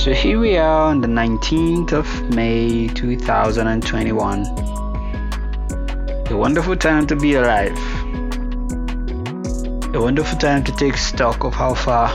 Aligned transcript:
So 0.00 0.14
here 0.14 0.40
we 0.40 0.56
are 0.56 0.86
on 0.86 1.02
the 1.02 1.08
19th 1.08 1.92
of 1.92 2.34
May 2.34 2.88
2021. 2.88 4.46
A 6.30 6.36
wonderful 6.38 6.74
time 6.74 7.06
to 7.06 7.14
be 7.14 7.34
alive. 7.34 7.76
A 9.94 10.00
wonderful 10.00 10.38
time 10.38 10.64
to 10.64 10.72
take 10.72 10.96
stock 10.96 11.44
of 11.44 11.52
how 11.52 11.74
far 11.74 12.08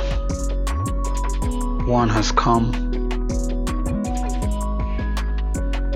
one 1.85 2.09
has 2.09 2.31
come. 2.31 2.71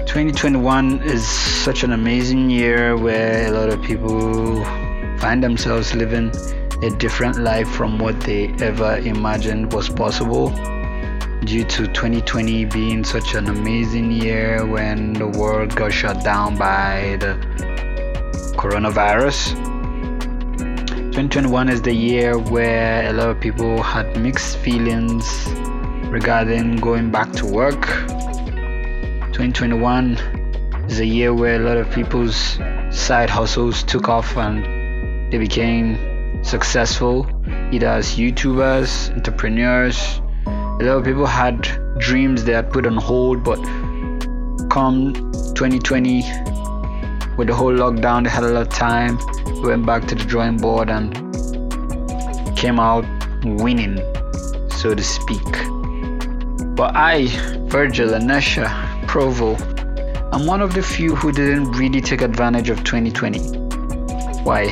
2021 0.05 1.01
is 1.01 1.27
such 1.27 1.81
an 1.81 1.93
amazing 1.93 2.51
year 2.51 2.95
where 2.97 3.47
a 3.47 3.51
lot 3.51 3.69
of 3.69 3.81
people 3.81 4.63
find 5.17 5.43
themselves 5.43 5.95
living 5.95 6.31
a 6.83 6.91
different 6.99 7.39
life 7.39 7.67
from 7.67 7.97
what 7.97 8.21
they 8.21 8.53
ever 8.59 8.97
imagined 8.99 9.73
was 9.73 9.89
possible 9.89 10.53
due 11.45 11.63
to 11.63 11.87
2020 11.87 12.65
being 12.65 13.03
such 13.03 13.33
an 13.33 13.47
amazing 13.47 14.11
year 14.11 14.65
when 14.65 15.13
the 15.13 15.27
world 15.27 15.75
got 15.75 15.91
shut 15.91 16.23
down 16.23 16.57
by 16.57 17.17
the 17.19 17.33
coronavirus. 18.57 19.55
2021 21.11 21.69
is 21.69 21.81
the 21.81 21.93
year 21.93 22.37
where 22.37 23.09
a 23.09 23.13
lot 23.13 23.29
of 23.29 23.39
people 23.39 23.81
had 23.81 24.19
mixed 24.21 24.57
feelings 24.57 25.47
regarding 26.09 26.75
going 26.77 27.09
back 27.09 27.31
to 27.31 27.45
work. 27.45 27.81
2021 29.31 30.17
is 30.89 30.99
a 30.99 31.05
year 31.05 31.33
where 31.33 31.55
a 31.55 31.63
lot 31.63 31.77
of 31.77 31.89
people's 31.91 32.59
side 32.89 33.29
hustles 33.29 33.83
took 33.83 34.09
off 34.09 34.35
and 34.37 35.31
they 35.31 35.37
became 35.37 36.43
successful 36.43 37.27
either 37.71 37.87
as 37.87 38.15
YouTubers, 38.15 39.11
entrepreneurs. 39.15 40.21
A 40.79 40.85
lot 40.85 40.99
of 40.99 41.03
people 41.03 41.25
had 41.25 41.67
dreams 41.97 42.45
they 42.45 42.53
had 42.53 42.71
put 42.71 42.85
on 42.85 42.95
hold, 42.95 43.43
but 43.43 43.61
come 44.69 45.13
2020, 45.55 46.21
with 47.35 47.47
the 47.47 47.53
whole 47.53 47.73
lockdown, 47.73 48.23
they 48.23 48.29
had 48.29 48.45
a 48.45 48.47
lot 48.47 48.61
of 48.61 48.69
time. 48.69 49.17
Went 49.61 49.85
back 49.85 50.07
to 50.07 50.15
the 50.15 50.23
drawing 50.23 50.55
board 50.55 50.89
and 50.89 51.13
came 52.55 52.79
out 52.79 53.03
winning, 53.43 53.97
so 54.71 54.95
to 54.95 55.03
speak. 55.03 55.51
But 56.77 56.95
I, 56.95 57.27
Virgil 57.67 58.11
Anesha 58.11 59.05
Provo, 59.05 59.57
I'm 60.31 60.45
one 60.45 60.61
of 60.61 60.73
the 60.73 60.81
few 60.81 61.13
who 61.13 61.33
didn't 61.33 61.73
really 61.73 61.99
take 61.99 62.21
advantage 62.21 62.69
of 62.69 62.85
2020. 62.85 63.39
Why? 64.43 64.63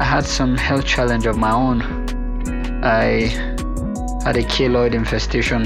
I 0.00 0.04
had 0.04 0.24
some 0.24 0.56
health 0.56 0.86
challenge 0.86 1.26
of 1.26 1.38
my 1.38 1.52
own. 1.52 1.82
I 2.82 3.45
had 4.26 4.36
a 4.36 4.42
keloid 4.42 4.92
infestation 4.92 5.64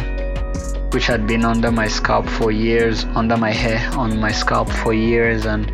which 0.91 1.07
had 1.07 1.27
been 1.27 1.47
under 1.47 1.73
my 1.73 1.89
scalp 1.89 2.29
for 2.29 2.53
years, 2.53 3.05
under 3.15 3.35
my 3.35 3.51
hair, 3.51 3.81
on 3.97 4.21
my 4.21 4.31
scalp 4.31 4.69
for 4.69 4.93
years 4.93 5.47
and 5.47 5.67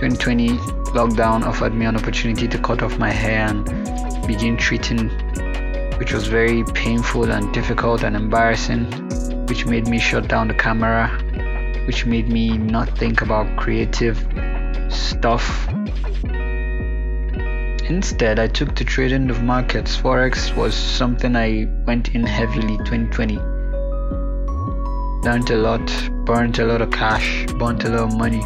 2020 0.00 0.48
lockdown 0.96 1.44
offered 1.44 1.74
me 1.74 1.84
an 1.84 1.94
opportunity 1.94 2.48
to 2.48 2.56
cut 2.56 2.82
off 2.82 2.96
my 2.96 3.10
hair 3.10 3.46
and 3.48 3.66
begin 4.26 4.56
treating 4.56 5.10
which 5.98 6.14
was 6.14 6.26
very 6.26 6.64
painful 6.72 7.30
and 7.30 7.52
difficult 7.52 8.02
and 8.02 8.16
embarrassing, 8.16 8.86
which 9.46 9.66
made 9.66 9.86
me 9.86 9.98
shut 9.98 10.26
down 10.26 10.48
the 10.48 10.54
camera, 10.54 11.08
which 11.86 12.06
made 12.06 12.30
me 12.30 12.56
not 12.56 12.88
think 12.96 13.20
about 13.20 13.58
creative 13.58 14.16
stuff 14.88 15.68
Instead, 17.88 18.40
I 18.40 18.48
took 18.48 18.74
to 18.74 18.84
trading 18.84 19.30
of 19.30 19.44
markets. 19.44 19.96
Forex 19.96 20.52
was 20.56 20.74
something 20.74 21.36
I 21.36 21.68
went 21.86 22.16
in 22.16 22.26
heavily 22.26 22.78
2020. 22.78 23.36
Learned 25.24 25.50
a 25.50 25.56
lot, 25.56 26.10
burnt 26.24 26.58
a 26.58 26.64
lot 26.64 26.82
of 26.82 26.90
cash, 26.90 27.46
burnt 27.60 27.84
a 27.84 27.90
lot 27.90 28.08
of 28.08 28.16
money, 28.16 28.42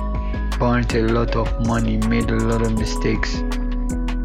burnt 0.59 0.95
a 0.95 1.01
lot 1.05 1.37
of 1.37 1.67
money, 1.67 1.97
made 1.97 2.31
a 2.31 2.37
lot 2.37 2.61
of 2.61 2.79
mistakes. 2.79 3.41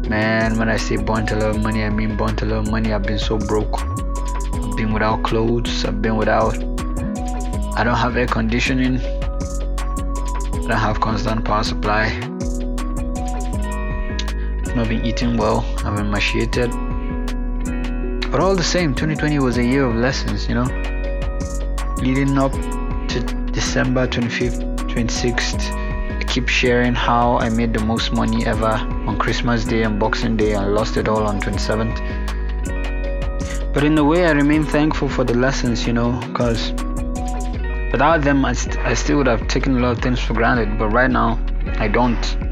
Man, 0.06 0.58
when 0.58 0.68
I 0.68 0.76
say 0.76 0.98
burnt 0.98 1.30
a 1.30 1.36
lot 1.36 1.56
of 1.56 1.62
money, 1.62 1.82
I 1.82 1.88
mean 1.88 2.14
burnt 2.18 2.42
a 2.42 2.44
lot 2.44 2.66
of 2.66 2.70
money. 2.70 2.92
I've 2.92 3.04
been 3.04 3.18
so 3.18 3.38
broke. 3.38 3.80
I've 3.80 4.76
been 4.76 4.92
without 4.92 5.22
clothes, 5.22 5.86
I've 5.86 6.02
been 6.02 6.16
without. 6.16 6.58
I 7.74 7.84
don't 7.84 7.96
have 7.96 8.18
air 8.18 8.26
conditioning, 8.26 9.00
I 9.00 10.68
don't 10.68 10.70
have 10.72 11.00
constant 11.00 11.42
power 11.42 11.64
supply 11.64 12.25
not 14.76 14.88
been 14.88 15.04
eating 15.06 15.38
well, 15.38 15.64
I've 15.78 15.96
been 15.96 16.06
emaciated. 16.06 16.70
But 18.30 18.40
all 18.40 18.54
the 18.54 18.62
same, 18.62 18.94
2020 18.94 19.38
was 19.38 19.56
a 19.56 19.64
year 19.64 19.86
of 19.86 19.96
lessons, 19.96 20.46
you 20.48 20.54
know. 20.54 20.66
Leading 21.96 22.36
up 22.36 22.52
to 22.52 23.20
December 23.52 24.06
25th, 24.06 24.76
26th, 24.90 26.20
I 26.20 26.24
keep 26.24 26.48
sharing 26.48 26.94
how 26.94 27.38
I 27.38 27.48
made 27.48 27.72
the 27.72 27.82
most 27.82 28.12
money 28.12 28.44
ever 28.44 28.74
on 29.06 29.18
Christmas 29.18 29.64
Day 29.64 29.82
and 29.82 29.98
Boxing 29.98 30.36
Day 30.36 30.52
and 30.52 30.74
lost 30.74 30.98
it 30.98 31.08
all 31.08 31.26
on 31.26 31.40
27th. 31.40 31.96
But 33.72 33.82
in 33.82 33.96
a 33.96 34.04
way, 34.04 34.26
I 34.26 34.32
remain 34.32 34.62
thankful 34.62 35.08
for 35.08 35.24
the 35.24 35.34
lessons, 35.34 35.86
you 35.86 35.94
know, 35.94 36.20
because 36.28 36.72
without 37.92 38.20
them, 38.20 38.44
I, 38.44 38.52
st- 38.52 38.76
I 38.78 38.92
still 38.92 39.16
would 39.16 39.26
have 39.26 39.48
taken 39.48 39.78
a 39.78 39.80
lot 39.80 39.92
of 39.92 40.02
things 40.02 40.20
for 40.20 40.34
granted. 40.34 40.78
But 40.78 40.88
right 40.88 41.10
now, 41.10 41.40
I 41.78 41.88
don't. 41.88 42.45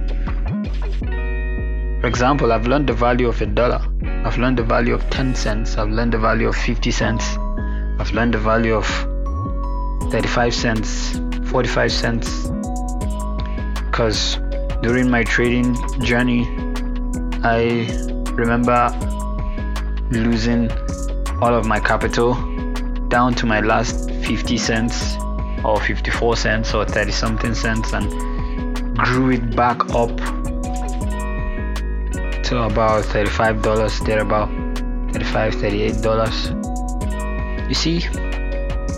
For 2.04 2.08
example, 2.08 2.52
I've 2.52 2.66
learned 2.66 2.86
the 2.86 2.92
value 2.92 3.28
of 3.28 3.40
a 3.40 3.46
dollar. 3.46 3.80
I've 4.26 4.36
learned 4.36 4.58
the 4.58 4.62
value 4.62 4.92
of 4.92 5.08
10 5.08 5.34
cents. 5.34 5.78
I've 5.78 5.88
learned 5.88 6.12
the 6.12 6.18
value 6.18 6.48
of 6.48 6.54
50 6.54 6.90
cents. 6.90 7.38
I've 7.98 8.12
learned 8.12 8.34
the 8.34 8.38
value 8.38 8.74
of 8.74 8.84
35 10.12 10.52
cents, 10.52 11.18
45 11.48 11.90
cents. 11.90 12.48
Because 13.86 14.36
during 14.82 15.10
my 15.10 15.22
trading 15.22 15.74
journey, 16.02 16.46
I 17.42 17.88
remember 18.32 18.90
losing 20.10 20.70
all 21.40 21.54
of 21.54 21.64
my 21.64 21.80
capital 21.80 22.34
down 23.08 23.32
to 23.36 23.46
my 23.46 23.60
last 23.60 24.10
50 24.10 24.58
cents 24.58 25.16
or 25.64 25.80
54 25.80 26.36
cents 26.36 26.74
or 26.74 26.84
30 26.84 27.12
something 27.12 27.54
cents 27.54 27.94
and 27.94 28.10
grew 28.98 29.30
it 29.30 29.56
back 29.56 29.94
up 29.94 30.43
to 32.44 32.62
about 32.62 33.04
$35 33.04 34.06
there 34.06 34.20
about 34.20 34.48
35 35.12 35.54
$38 35.54 37.68
you 37.68 37.74
see 37.74 38.00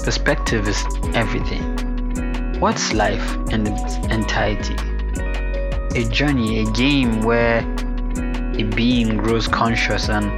perspective 0.07 0.69
is 0.69 0.85
everything. 1.15 2.61
What's 2.61 2.93
life 2.93 3.35
in 3.51 3.67
its 3.67 3.97
entirety? 4.07 4.77
A 5.99 6.09
journey 6.09 6.61
a 6.61 6.73
game 6.73 7.23
where 7.23 7.59
a 8.57 8.63
being 8.63 9.17
grows 9.17 9.49
conscious 9.49 10.09
and 10.09 10.31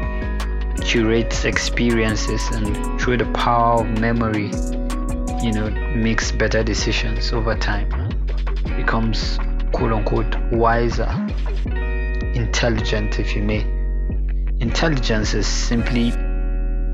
curates 0.83 1.45
experiences 1.45 2.43
and 2.53 3.01
through 3.01 3.19
the 3.19 3.31
power 3.35 3.81
of 3.81 4.01
memory 4.01 4.51
you 5.43 5.53
know 5.53 5.69
makes 5.95 6.33
better 6.33 6.63
decisions 6.63 7.33
over 7.33 7.55
time 7.55 7.89
becomes 8.77 9.39
quote 9.73 9.93
unquote 9.93 10.35
wiser 10.53 11.11
intelligent, 12.59 13.21
if 13.21 13.37
you 13.37 13.43
may. 13.43 13.61
Intelligence 14.59 15.33
is 15.33 15.47
simply 15.47 16.11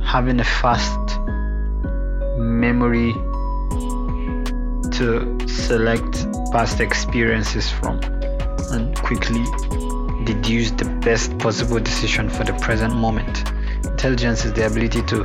having 0.04 0.38
a 0.38 0.44
fast 0.44 1.18
memory 2.36 3.14
to 4.92 5.38
select 5.48 6.26
past 6.52 6.80
experiences 6.80 7.70
from 7.70 7.98
and 8.72 8.94
quickly 8.96 9.42
deduce 10.24 10.70
the 10.72 10.84
best 11.02 11.38
possible 11.38 11.80
decision 11.80 12.28
for 12.28 12.44
the 12.44 12.52
present 12.60 12.94
moment. 12.94 13.48
Intelligence 13.86 14.44
is 14.44 14.52
the 14.52 14.66
ability 14.66 15.00
to, 15.04 15.16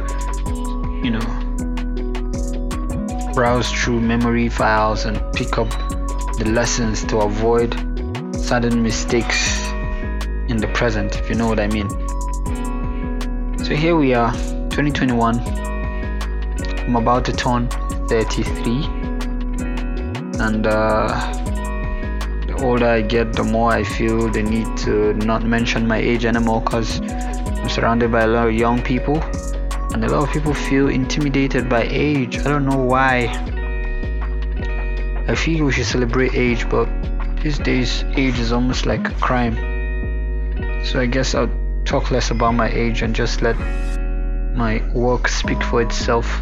you 1.04 1.12
know, 1.12 1.28
browse 3.34 3.70
through 3.74 4.00
memory 4.00 4.48
files 4.48 5.04
and 5.04 5.18
pick 5.34 5.58
up 5.58 5.70
the 6.38 6.50
lessons 6.50 7.04
to 7.04 7.18
avoid 7.18 7.74
sudden 8.38 8.82
mistakes 8.82 9.49
in 10.50 10.58
the 10.58 10.68
present, 10.70 11.16
if 11.16 11.30
you 11.30 11.36
know 11.36 11.48
what 11.48 11.60
I 11.60 11.68
mean. 11.68 11.88
So 13.60 13.76
here 13.76 13.96
we 13.96 14.14
are, 14.16 14.34
2021. 14.72 15.40
I'm 16.80 16.96
about 16.96 17.24
to 17.26 17.34
turn 17.34 17.70
33, 18.10 18.84
and 20.42 20.66
uh, 20.66 21.08
the 22.48 22.60
older 22.64 22.88
I 22.88 23.02
get, 23.02 23.34
the 23.34 23.44
more 23.44 23.72
I 23.72 23.84
feel 23.84 24.28
the 24.30 24.42
need 24.42 24.76
to 24.78 25.14
not 25.14 25.44
mention 25.44 25.88
my 25.88 25.98
age 25.98 26.26
anymore 26.26 26.62
because 26.62 27.00
I'm 27.00 27.70
surrounded 27.70 28.12
by 28.12 28.22
a 28.22 28.28
lot 28.28 28.48
of 28.48 28.54
young 28.54 28.82
people, 28.82 29.22
and 29.94 30.04
a 30.04 30.10
lot 30.10 30.28
of 30.28 30.34
people 30.34 30.56
feel 30.56 30.90
intimidated 30.90 31.70
by 31.70 31.84
age. 31.84 32.40
I 32.40 32.44
don't 32.44 32.66
know 32.66 32.84
why. 32.84 33.28
I 35.28 35.36
feel 35.36 35.66
we 35.66 35.72
should 35.72 35.86
celebrate 35.86 36.34
age, 36.34 36.68
but 36.70 36.90
these 37.44 37.60
days, 37.60 38.04
age 38.18 38.40
is 38.40 38.52
almost 38.52 38.88
like 38.88 39.08
a 39.08 39.14
crime. 39.22 39.79
So 40.90 41.00
I 41.00 41.06
guess 41.06 41.36
I'll 41.36 41.52
talk 41.86 42.10
less 42.10 42.32
about 42.32 42.56
my 42.56 42.68
age 42.68 43.04
and 43.04 43.14
just 43.14 43.44
let 43.44 43.56
my 44.56 44.82
work 44.96 45.28
speak 45.28 45.62
for 45.62 45.84
itself. 45.84 46.42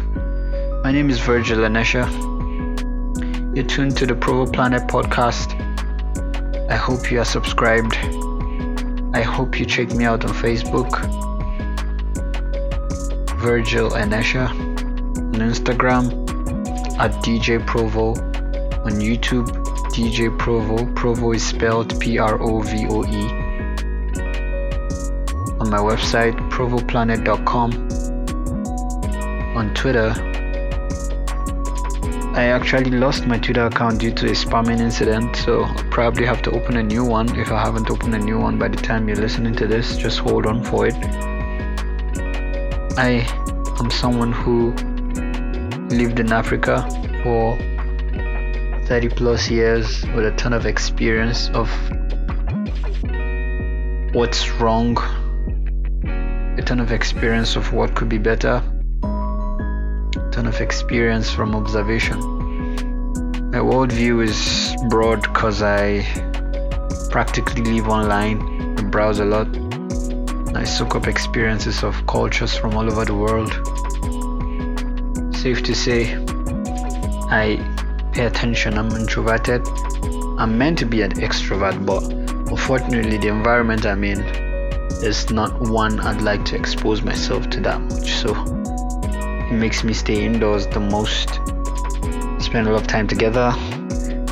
My 0.82 0.90
name 0.90 1.10
is 1.10 1.18
Virgil 1.18 1.58
Anesha. 1.58 2.08
You're 3.54 3.66
tuned 3.66 3.98
to 3.98 4.06
the 4.06 4.14
Provo 4.14 4.50
Planet 4.50 4.88
podcast. 4.88 5.52
I 6.70 6.76
hope 6.76 7.10
you 7.10 7.20
are 7.20 7.26
subscribed. 7.26 7.94
I 9.12 9.20
hope 9.20 9.60
you 9.60 9.66
check 9.66 9.90
me 9.90 10.06
out 10.06 10.24
on 10.24 10.32
Facebook, 10.32 10.92
Virgil 13.42 13.90
Anesha, 13.90 14.48
on 14.48 15.34
Instagram 15.34 16.04
at 16.98 17.10
DJ 17.22 17.66
Provo, 17.66 18.12
on 18.82 18.92
YouTube, 18.92 19.48
DJ 19.92 20.38
Provo. 20.38 20.90
Provo 20.94 21.32
is 21.32 21.44
spelled 21.44 22.00
P 22.00 22.16
R 22.16 22.40
O 22.40 22.60
V 22.62 22.86
O 22.88 23.04
E. 23.04 23.47
On 25.60 25.70
my 25.70 25.78
website, 25.78 26.34
provoplanet.com. 26.50 27.72
On 29.56 29.74
Twitter, 29.74 30.14
I 32.34 32.44
actually 32.44 32.90
lost 32.90 33.26
my 33.26 33.38
Twitter 33.38 33.66
account 33.66 33.98
due 33.98 34.12
to 34.12 34.26
a 34.26 34.30
spamming 34.30 34.78
incident, 34.78 35.34
so 35.34 35.64
I'll 35.64 35.84
probably 35.90 36.24
have 36.26 36.42
to 36.42 36.52
open 36.52 36.76
a 36.76 36.82
new 36.82 37.04
one. 37.04 37.28
If 37.36 37.50
I 37.50 37.60
haven't 37.60 37.90
opened 37.90 38.14
a 38.14 38.18
new 38.18 38.38
one 38.38 38.56
by 38.58 38.68
the 38.68 38.76
time 38.76 39.08
you're 39.08 39.16
listening 39.16 39.56
to 39.56 39.66
this, 39.66 39.96
just 39.96 40.20
hold 40.20 40.46
on 40.46 40.62
for 40.62 40.86
it. 40.86 40.94
I 42.96 43.26
am 43.80 43.90
someone 43.90 44.32
who 44.32 44.72
lived 45.88 46.20
in 46.20 46.32
Africa 46.32 46.88
for 47.24 47.58
30 48.86 49.08
plus 49.08 49.50
years 49.50 50.04
with 50.14 50.24
a 50.24 50.32
ton 50.36 50.52
of 50.52 50.66
experience 50.66 51.50
of 51.50 51.68
what's 54.14 54.48
wrong, 54.52 54.96
a 56.58 56.62
ton 56.62 56.80
of 56.80 56.90
experience 56.90 57.54
of 57.54 57.72
what 57.72 57.94
could 57.94 58.08
be 58.08 58.18
better 58.18 58.60
a 59.04 60.30
ton 60.32 60.46
of 60.46 60.60
experience 60.60 61.30
from 61.30 61.54
observation. 61.54 62.18
My 63.52 63.58
worldview 63.58 64.24
is 64.24 64.74
broad 64.88 65.22
because 65.22 65.62
I 65.62 66.02
practically 67.10 67.62
live 67.62 67.86
online 67.88 68.40
and 68.76 68.90
browse 68.90 69.20
a 69.20 69.24
lot. 69.24 69.48
I 70.56 70.64
soak 70.64 70.96
up 70.96 71.06
experiences 71.06 71.84
of 71.84 71.94
cultures 72.08 72.56
from 72.56 72.74
all 72.74 72.90
over 72.90 73.04
the 73.04 73.14
world. 73.14 73.52
Safe 75.36 75.62
to 75.62 75.74
say, 75.76 76.16
I 77.30 77.56
pay 78.12 78.26
attention. 78.26 78.76
I'm 78.76 78.90
introverted. 78.90 79.62
I'm 80.38 80.58
meant 80.58 80.78
to 80.78 80.86
be 80.86 81.02
an 81.02 81.12
extrovert, 81.12 81.86
but 81.86 82.02
unfortunately, 82.50 83.18
the 83.18 83.28
environment 83.28 83.86
I'm 83.86 84.02
in 84.02 84.47
is 85.02 85.30
not 85.30 85.60
one 85.60 86.00
I'd 86.00 86.20
like 86.22 86.44
to 86.46 86.56
expose 86.56 87.02
myself 87.02 87.48
to 87.50 87.60
that 87.60 87.80
much. 87.80 88.12
So 88.12 88.34
it 89.50 89.54
makes 89.54 89.84
me 89.84 89.92
stay 89.92 90.24
indoors 90.24 90.66
the 90.66 90.80
most. 90.80 91.28
Spend 92.42 92.66
a 92.66 92.72
lot 92.72 92.82
of 92.82 92.86
time 92.86 93.06
together, 93.06 93.52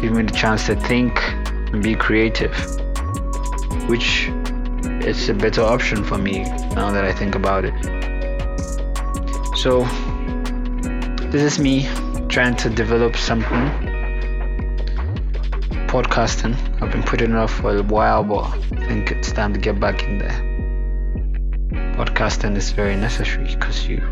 give 0.00 0.12
me 0.12 0.22
the 0.22 0.32
chance 0.34 0.66
to 0.66 0.76
think 0.76 1.18
and 1.72 1.82
be 1.82 1.94
creative, 1.94 2.54
which 3.88 4.28
is 5.06 5.28
a 5.28 5.34
better 5.34 5.62
option 5.62 6.04
for 6.04 6.18
me 6.18 6.44
now 6.74 6.90
that 6.90 7.04
I 7.04 7.12
think 7.12 7.34
about 7.34 7.64
it. 7.64 7.74
So, 9.56 9.84
this 11.30 11.42
is 11.42 11.58
me 11.58 11.88
trying 12.28 12.56
to 12.56 12.70
develop 12.70 13.16
something. 13.16 13.70
Podcasting. 15.88 16.56
I've 16.82 16.92
been 16.92 17.02
putting 17.02 17.30
it 17.30 17.36
off 17.36 17.52
for 17.52 17.76
a 17.76 17.82
while, 17.82 18.24
but 18.24 18.44
I 18.72 18.86
think 18.86 19.10
it's 19.12 19.32
time 19.32 19.52
to 19.54 19.60
get 19.60 19.80
back 19.80 20.02
in 20.02 20.18
there. 20.18 20.55
Podcasting 21.96 22.54
is 22.58 22.72
very 22.72 22.94
necessary 22.94 23.46
because 23.54 23.88
you 23.88 24.02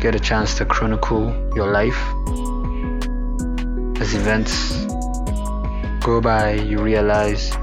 get 0.00 0.14
a 0.14 0.20
chance 0.20 0.54
to 0.58 0.66
chronicle 0.66 1.32
your 1.56 1.72
life. 1.72 1.96
As 3.98 4.12
events 4.12 4.84
go 6.04 6.20
by, 6.20 6.52
you 6.52 6.78
realize 6.78 7.56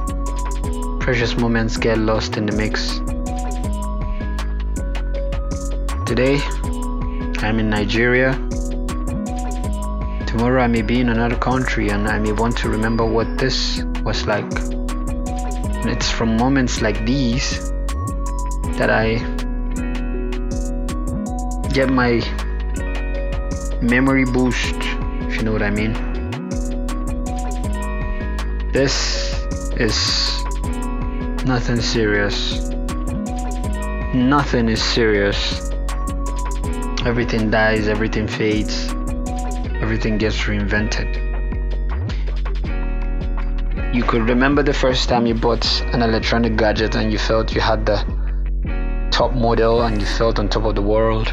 precious 0.99 1.37
moments 1.37 1.77
get 1.77 1.99
lost 1.99 2.35
in 2.35 2.47
the 2.47 2.51
mix. 2.51 2.97
Today, 6.07 6.39
I'm 7.45 7.59
in 7.59 7.69
Nigeria. 7.69 8.33
Tomorrow, 10.25 10.63
I 10.63 10.67
may 10.67 10.81
be 10.81 10.99
in 10.99 11.09
another 11.09 11.35
country 11.35 11.89
and 11.89 12.07
I 12.07 12.17
may 12.17 12.31
want 12.31 12.57
to 12.57 12.69
remember 12.69 13.05
what 13.05 13.37
this 13.37 13.83
was 14.03 14.25
like. 14.25 14.51
And 14.51 15.91
it's 15.91 16.09
from 16.09 16.37
moments 16.37 16.81
like 16.81 17.05
these 17.05 17.68
that 18.79 18.89
I 18.89 19.15
get 21.73 21.89
my 21.89 22.21
memory 23.81 24.23
boost, 24.23 24.73
if 25.27 25.35
you 25.35 25.43
know 25.43 25.51
what 25.51 25.61
I 25.61 25.69
mean. 25.69 25.91
This 28.71 29.43
is 29.75 29.97
nothing 31.45 31.81
serious. 31.81 32.69
Nothing 34.13 34.69
is 34.69 34.81
serious. 34.81 35.69
Everything 37.05 37.51
dies, 37.51 37.89
everything 37.89 38.29
fades, 38.29 38.87
everything 39.81 40.17
gets 40.17 40.37
reinvented. 40.43 41.27
You 43.93 44.03
could 44.03 44.29
remember 44.29 44.63
the 44.63 44.73
first 44.73 45.09
time 45.09 45.25
you 45.25 45.33
bought 45.33 45.65
an 45.93 46.01
electronic 46.01 46.55
gadget 46.55 46.95
and 46.95 47.11
you 47.11 47.17
felt 47.17 47.53
you 47.53 47.59
had 47.59 47.85
the 47.85 48.18
top 49.19 49.33
model 49.33 49.81
and 49.81 49.99
you 49.99 50.07
felt 50.07 50.39
on 50.39 50.47
top 50.47 50.63
of 50.63 50.75
the 50.75 50.81
world. 50.81 51.27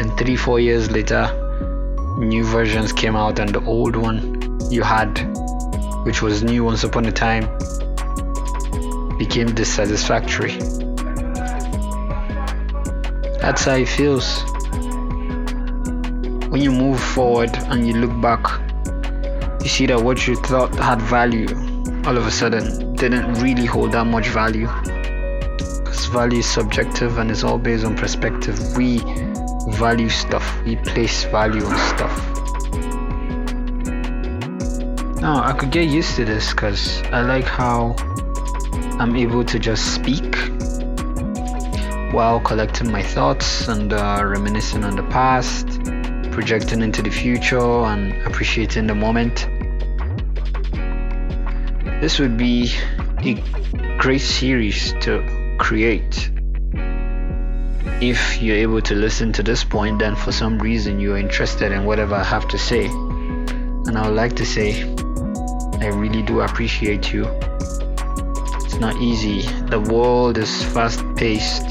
And 0.00 0.18
three 0.18 0.34
four 0.34 0.60
years 0.60 0.90
later 0.90 1.22
new 2.16 2.42
versions 2.42 2.90
came 2.90 3.14
out 3.14 3.38
and 3.38 3.54
the 3.54 3.62
old 3.66 3.96
one 3.96 4.18
you 4.70 4.82
had 4.82 5.10
which 6.06 6.22
was 6.22 6.42
new 6.42 6.64
once 6.64 6.84
upon 6.84 7.04
a 7.04 7.12
time 7.12 7.44
became 9.18 9.54
dissatisfactory. 9.54 10.52
That's 13.42 13.64
how 13.64 13.74
it 13.74 13.88
feels. 13.88 14.42
When 16.50 16.62
you 16.62 16.72
move 16.72 16.98
forward 16.98 17.54
and 17.54 17.86
you 17.86 17.92
look 17.92 18.18
back 18.22 18.42
you 19.62 19.68
see 19.68 19.84
that 19.84 20.00
what 20.00 20.26
you 20.26 20.34
thought 20.36 20.74
had 20.76 21.02
value 21.02 21.46
all 22.06 22.16
of 22.16 22.26
a 22.26 22.30
sudden 22.30 22.94
didn't 22.94 23.34
really 23.42 23.66
hold 23.66 23.92
that 23.92 24.06
much 24.06 24.28
value 24.28 24.66
value 26.08 26.38
is 26.38 26.46
subjective 26.46 27.18
and 27.18 27.30
it's 27.30 27.44
all 27.44 27.58
based 27.58 27.84
on 27.84 27.96
perspective 27.96 28.58
we 28.76 28.98
value 29.76 30.08
stuff. 30.08 30.44
We 30.64 30.76
place 30.76 31.24
value 31.24 31.64
on 31.64 31.76
stuff. 31.96 32.38
Now, 35.20 35.42
I 35.42 35.52
could 35.52 35.70
get 35.70 35.88
used 35.88 36.16
to 36.16 36.24
this 36.24 36.50
because 36.52 37.02
I 37.12 37.22
like 37.22 37.44
how 37.44 37.94
I'm 38.98 39.14
able 39.16 39.44
to 39.44 39.58
just 39.58 39.94
speak 39.94 40.34
while 42.12 42.40
collecting 42.40 42.90
my 42.90 43.02
thoughts 43.02 43.68
and 43.68 43.92
uh, 43.92 44.22
reminiscing 44.24 44.84
on 44.84 44.96
the 44.96 45.02
past, 45.04 45.66
projecting 46.32 46.82
into 46.82 47.02
the 47.02 47.10
future, 47.10 47.60
and 47.60 48.12
appreciating 48.26 48.86
the 48.86 48.94
moment. 48.94 49.46
This 52.00 52.18
would 52.18 52.36
be 52.36 52.72
a 53.18 53.34
great 53.98 54.20
series 54.20 54.92
to 55.00 55.37
create 55.58 56.30
if 58.00 58.40
you're 58.40 58.56
able 58.56 58.80
to 58.80 58.94
listen 58.94 59.32
to 59.32 59.42
this 59.42 59.64
point, 59.64 59.98
then 59.98 60.14
for 60.14 60.30
some 60.30 60.58
reason 60.60 61.00
you're 61.00 61.18
interested 61.18 61.72
in 61.72 61.84
whatever 61.84 62.14
I 62.14 62.22
have 62.22 62.46
to 62.48 62.58
say. 62.58 62.86
And 62.86 63.98
I 63.98 64.06
would 64.06 64.14
like 64.14 64.36
to 64.36 64.46
say, 64.46 64.82
I 65.80 65.88
really 65.88 66.22
do 66.22 66.40
appreciate 66.40 67.12
you. 67.12 67.26
It's 68.64 68.76
not 68.76 68.94
easy. 69.02 69.42
The 69.66 69.80
world 69.80 70.38
is 70.38 70.62
fast 70.72 71.02
paced. 71.16 71.66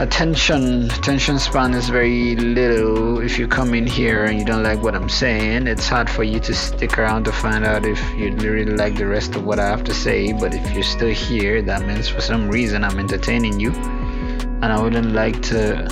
Attention, 0.00 0.90
attention 0.90 1.38
span 1.38 1.74
is 1.74 1.90
very 1.90 2.34
little. 2.34 3.20
If 3.20 3.38
you 3.38 3.46
come 3.46 3.74
in 3.74 3.86
here 3.86 4.24
and 4.24 4.38
you 4.38 4.46
don't 4.46 4.62
like 4.62 4.82
what 4.82 4.94
I'm 4.94 5.10
saying, 5.10 5.66
it's 5.66 5.86
hard 5.86 6.08
for 6.08 6.24
you 6.24 6.40
to 6.40 6.54
stick 6.54 6.96
around 6.98 7.24
to 7.24 7.32
find 7.32 7.66
out 7.66 7.84
if 7.84 8.00
you 8.14 8.34
really 8.36 8.64
like 8.64 8.96
the 8.96 9.06
rest 9.06 9.36
of 9.36 9.44
what 9.44 9.58
I 9.58 9.66
have 9.66 9.84
to 9.84 9.92
say. 9.92 10.32
But 10.32 10.54
if 10.54 10.72
you're 10.72 10.84
still 10.84 11.12
here, 11.12 11.60
that 11.60 11.86
means 11.86 12.08
for 12.08 12.22
some 12.22 12.48
reason 12.48 12.82
I'm 12.82 12.98
entertaining 12.98 13.60
you 13.60 13.72
and 13.72 14.64
I 14.64 14.80
wouldn't 14.80 15.12
like 15.12 15.42
to 15.52 15.86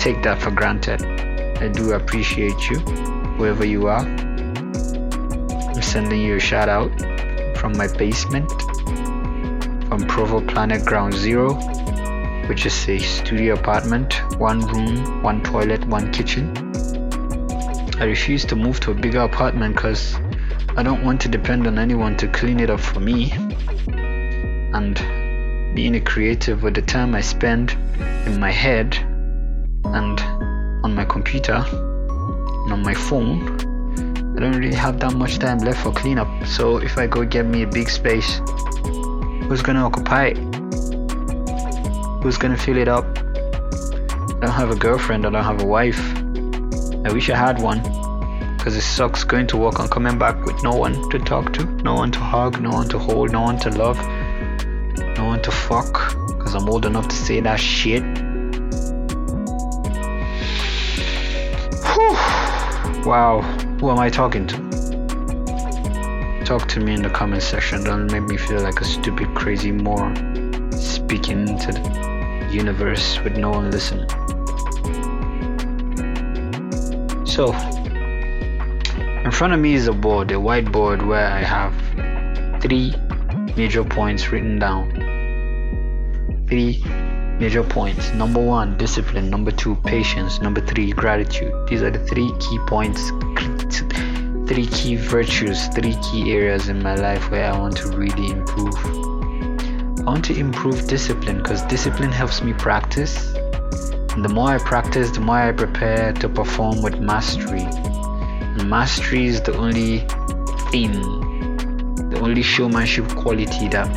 take 0.00 0.20
that 0.24 0.42
for 0.42 0.50
granted. 0.50 1.00
I 1.62 1.68
do 1.68 1.92
appreciate 1.92 2.68
you, 2.70 2.80
wherever 3.38 3.64
you 3.64 3.86
are. 3.86 4.04
I'm 4.04 5.80
sending 5.80 6.22
you 6.22 6.34
a 6.34 6.40
shout 6.40 6.68
out 6.68 6.90
from 7.56 7.76
my 7.76 7.86
basement, 7.86 8.50
from 9.86 10.08
Provo 10.08 10.44
Planet 10.44 10.84
Ground 10.84 11.14
Zero, 11.14 11.56
which 12.52 12.66
is 12.66 12.86
a 12.86 12.98
studio 12.98 13.54
apartment, 13.54 14.12
one 14.38 14.60
room, 14.66 15.22
one 15.22 15.42
toilet, 15.42 15.82
one 15.86 16.12
kitchen. 16.12 16.54
I 17.98 18.04
refuse 18.04 18.44
to 18.44 18.54
move 18.54 18.78
to 18.80 18.90
a 18.90 18.94
bigger 18.94 19.20
apartment 19.20 19.74
because 19.74 20.16
I 20.76 20.82
don't 20.82 21.02
want 21.02 21.22
to 21.22 21.28
depend 21.30 21.66
on 21.66 21.78
anyone 21.78 22.14
to 22.18 22.28
clean 22.28 22.60
it 22.60 22.68
up 22.68 22.80
for 22.80 23.00
me. 23.00 23.32
And 24.74 24.96
being 25.74 25.94
a 25.94 26.00
creative 26.02 26.62
with 26.62 26.74
the 26.74 26.82
time 26.82 27.14
I 27.14 27.22
spend 27.22 27.70
in 28.26 28.38
my 28.38 28.50
head 28.50 28.96
and 29.84 30.20
on 30.84 30.94
my 30.94 31.06
computer 31.06 31.64
and 31.70 32.70
on 32.70 32.82
my 32.82 32.92
phone, 32.92 33.56
I 34.36 34.40
don't 34.40 34.58
really 34.58 34.74
have 34.74 35.00
that 35.00 35.14
much 35.14 35.38
time 35.38 35.60
left 35.60 35.82
for 35.82 35.90
cleanup. 35.90 36.46
So 36.46 36.76
if 36.76 36.98
I 36.98 37.06
go 37.06 37.24
get 37.24 37.46
me 37.46 37.62
a 37.62 37.66
big 37.66 37.88
space, 37.88 38.42
who's 39.48 39.62
gonna 39.62 39.86
occupy 39.86 40.26
it? 40.26 40.51
Who's 42.22 42.38
gonna 42.38 42.56
fill 42.56 42.76
it 42.76 42.86
up? 42.86 43.04
I 43.18 44.46
don't 44.46 44.50
have 44.50 44.70
a 44.70 44.76
girlfriend, 44.76 45.26
I 45.26 45.30
don't 45.30 45.42
have 45.42 45.60
a 45.60 45.66
wife. 45.66 46.00
I 47.04 47.12
wish 47.12 47.28
I 47.28 47.36
had 47.36 47.60
one. 47.60 47.80
Because 48.56 48.76
it 48.76 48.82
sucks 48.82 49.24
going 49.24 49.48
to 49.48 49.56
work 49.56 49.80
and 49.80 49.90
coming 49.90 50.18
back 50.18 50.44
with 50.44 50.62
no 50.62 50.72
one 50.72 50.94
to 51.10 51.18
talk 51.18 51.52
to, 51.54 51.64
no 51.82 51.94
one 51.94 52.12
to 52.12 52.20
hug, 52.20 52.60
no 52.60 52.70
one 52.70 52.88
to 52.90 52.98
hold, 53.00 53.32
no 53.32 53.40
one 53.42 53.58
to 53.58 53.70
love, 53.70 53.98
no 55.16 55.24
one 55.24 55.42
to 55.42 55.50
fuck. 55.50 56.16
Because 56.28 56.54
I'm 56.54 56.68
old 56.68 56.86
enough 56.86 57.08
to 57.08 57.16
say 57.16 57.40
that 57.40 57.58
shit. 57.58 58.04
Whew. 61.92 63.04
Wow, 63.04 63.40
who 63.80 63.90
am 63.90 63.98
I 63.98 64.10
talking 64.10 64.46
to? 64.46 64.56
Talk 66.44 66.68
to 66.68 66.78
me 66.78 66.94
in 66.94 67.02
the 67.02 67.10
comment 67.12 67.42
section. 67.42 67.82
Don't 67.82 68.12
make 68.12 68.22
me 68.22 68.36
feel 68.36 68.60
like 68.60 68.80
a 68.80 68.84
stupid, 68.84 69.34
crazy 69.34 69.72
moron 69.72 70.61
speaking 70.84 71.58
to 71.58 71.72
the 71.72 72.50
universe 72.52 73.18
with 73.20 73.36
no 73.36 73.50
one 73.50 73.70
listening. 73.70 74.08
So, 77.26 77.52
in 79.24 79.30
front 79.30 79.54
of 79.54 79.60
me 79.60 79.74
is 79.74 79.86
a 79.86 79.92
board, 79.92 80.30
a 80.30 80.34
whiteboard 80.34 81.06
where 81.06 81.26
I 81.26 81.42
have 81.42 81.72
three 82.60 82.94
major 83.56 83.84
points 83.84 84.30
written 84.30 84.58
down. 84.58 84.90
Three 86.48 86.82
major 87.38 87.62
points. 87.62 88.12
Number 88.12 88.40
one, 88.40 88.76
discipline. 88.76 89.30
Number 89.30 89.50
two, 89.50 89.76
patience. 89.76 90.40
Number 90.40 90.60
three, 90.60 90.92
gratitude. 90.92 91.52
These 91.68 91.82
are 91.82 91.90
the 91.90 92.04
three 92.06 92.32
key 92.40 92.58
points, 92.66 93.10
three 94.48 94.66
key 94.66 94.96
virtues, 94.96 95.68
three 95.68 95.96
key 96.02 96.32
areas 96.32 96.68
in 96.68 96.82
my 96.82 96.94
life 96.94 97.30
where 97.30 97.52
I 97.52 97.58
want 97.58 97.76
to 97.78 97.88
really 97.88 98.30
improve. 98.30 99.11
I 100.02 100.10
want 100.10 100.24
to 100.24 100.34
improve 100.36 100.88
discipline 100.88 101.38
because 101.38 101.62
discipline 101.62 102.10
helps 102.10 102.42
me 102.42 102.52
practice 102.54 103.32
And 104.14 104.24
the 104.24 104.28
more 104.28 104.50
I 104.50 104.58
practice, 104.58 105.10
the 105.12 105.20
more 105.20 105.36
I 105.36 105.52
prepare 105.52 106.12
to 106.14 106.28
perform 106.28 106.82
with 106.82 106.98
mastery. 106.98 107.62
And 107.62 108.68
mastery 108.68 109.26
is 109.26 109.40
the 109.40 109.56
only 109.56 110.00
thing, 110.70 110.92
the 112.10 112.18
only 112.20 112.42
showmanship 112.42 113.08
quality 113.10 113.68
that 113.68 113.88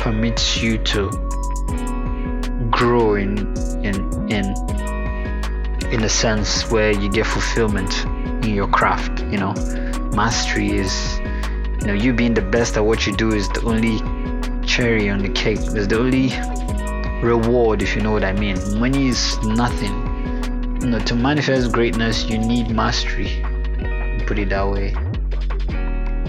permits 0.00 0.62
you 0.62 0.78
to 0.78 1.10
grow 2.70 3.16
in 3.16 3.38
in 3.84 3.96
in 4.30 4.44
in 5.92 6.04
a 6.04 6.08
sense 6.08 6.70
where 6.70 6.92
you 6.92 7.10
get 7.10 7.26
fulfillment 7.26 8.04
in 8.46 8.54
your 8.54 8.68
craft. 8.68 9.20
You 9.24 9.38
know, 9.38 9.52
mastery 10.14 10.70
is 10.70 11.18
you 11.80 11.88
know 11.88 11.92
you 11.92 12.14
being 12.14 12.34
the 12.34 12.42
best 12.42 12.76
at 12.76 12.84
what 12.84 13.06
you 13.06 13.14
do 13.16 13.32
is 13.32 13.48
the 13.50 13.62
only 13.62 14.00
cherry 14.76 15.08
on 15.08 15.20
the 15.20 15.30
cake. 15.30 15.58
It's 15.58 15.86
the 15.86 15.98
only 15.98 16.28
reward 17.26 17.80
if 17.80 17.96
you 17.96 18.02
know 18.02 18.12
what 18.12 18.22
I 18.22 18.34
mean. 18.34 18.56
Money 18.78 19.08
is 19.08 19.38
nothing. 19.42 19.94
You 20.82 20.88
know, 20.88 20.98
to 20.98 21.14
manifest 21.14 21.72
greatness 21.72 22.28
you 22.28 22.36
need 22.36 22.68
mastery. 22.68 23.42
Put 24.26 24.38
it 24.38 24.50
that 24.50 24.68
way. 24.68 24.92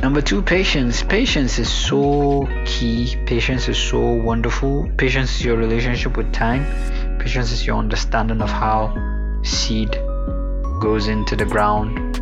Number 0.01 0.21
two, 0.21 0.41
patience. 0.41 1.03
Patience 1.03 1.59
is 1.59 1.69
so 1.69 2.47
key. 2.65 3.17
Patience 3.25 3.67
is 3.67 3.77
so 3.77 3.99
wonderful. 4.13 4.89
Patience 4.95 5.35
is 5.35 5.43
your 5.43 5.57
relationship 5.57 6.15
with 6.15 6.31
time. 6.31 6.63
Patience 7.19 7.51
is 7.51 7.67
your 7.67 7.75
understanding 7.75 8.41
of 8.41 8.49
how 8.49 8.95
seed 9.43 9.91
goes 10.79 11.09
into 11.09 11.35
the 11.35 11.43
ground. 11.43 12.15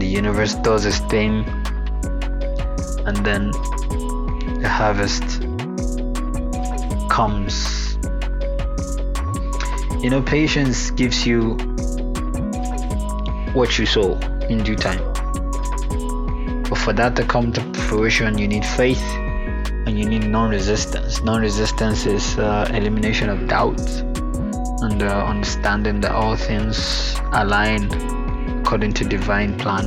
The 0.00 0.06
universe 0.06 0.56
does 0.56 0.86
its 0.86 0.98
thing. 1.10 1.44
And 3.06 3.16
then 3.24 3.52
the 3.52 4.07
harvest 4.78 5.42
comes. 7.10 7.98
You 10.04 10.08
know, 10.08 10.22
patience 10.22 10.92
gives 10.92 11.26
you 11.26 11.56
what 13.54 13.76
you 13.76 13.86
sow 13.86 14.12
in 14.48 14.62
due 14.62 14.76
time. 14.76 15.02
But 16.70 16.78
for 16.78 16.92
that 16.92 17.16
to 17.16 17.24
come 17.24 17.52
to 17.54 17.60
fruition, 17.88 18.38
you 18.38 18.46
need 18.46 18.64
faith 18.64 19.02
and 19.86 19.98
you 19.98 20.08
need 20.08 20.28
non 20.28 20.50
resistance. 20.50 21.22
Non 21.24 21.42
resistance 21.42 22.06
is 22.06 22.38
uh, 22.38 22.70
elimination 22.72 23.30
of 23.30 23.48
doubt 23.48 23.80
and 24.86 25.02
uh, 25.02 25.26
understanding 25.26 26.00
that 26.02 26.12
all 26.12 26.36
things 26.36 27.16
align 27.32 27.90
according 28.60 28.92
to 28.92 29.04
divine 29.04 29.58
plan, 29.58 29.86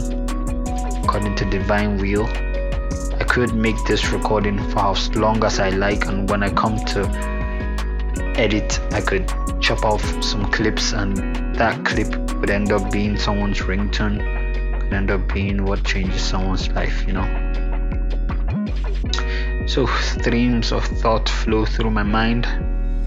according 1.01 1.33
to 1.38 1.45
divine 1.45 1.98
will 1.98 2.27
could 3.31 3.55
make 3.55 3.81
this 3.85 4.11
recording 4.11 4.57
for 4.71 4.79
as 4.91 5.15
long 5.15 5.41
as 5.45 5.57
I 5.57 5.69
like, 5.69 6.05
and 6.05 6.29
when 6.29 6.43
I 6.43 6.50
come 6.50 6.75
to 6.88 7.07
edit, 8.35 8.77
I 8.91 9.00
could 9.00 9.25
chop 9.61 9.85
off 9.85 10.03
some 10.21 10.51
clips, 10.51 10.91
and 10.91 11.55
that 11.55 11.85
clip 11.85 12.09
would 12.41 12.50
end 12.50 12.73
up 12.73 12.91
being 12.91 13.15
someone's 13.15 13.59
ringtone, 13.59 14.17
could 14.81 14.91
end 14.91 15.11
up 15.11 15.33
being 15.33 15.63
what 15.63 15.81
changes 15.85 16.21
someone's 16.21 16.67
life, 16.71 17.07
you 17.07 17.13
know. 17.13 17.27
So, 19.65 19.85
streams 19.85 20.73
of 20.73 20.83
thought 20.83 21.29
flow 21.29 21.63
through 21.63 21.91
my 21.91 22.03
mind. 22.03 22.45